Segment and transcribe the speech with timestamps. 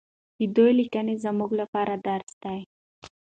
[0.37, 2.59] د دوی لیکنې زموږ لپاره درس دی.